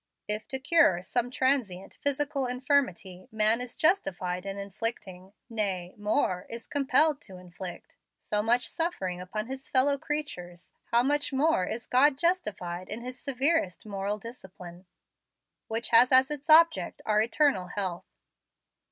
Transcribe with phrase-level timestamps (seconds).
[0.27, 6.65] If to cure some transient, physical infirmity, man is justified in inflicting nay, more, is
[6.65, 12.17] compelled to inflict so much suffering upon his fellow creatures, how much more is God
[12.17, 14.87] justified in His severest moral discipline,
[15.67, 18.07] which has as its object our eternal health.